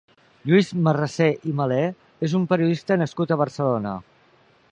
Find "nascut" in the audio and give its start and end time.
3.05-3.35